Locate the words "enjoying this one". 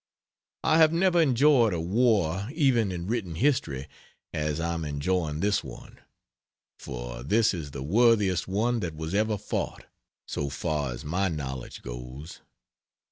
4.83-5.99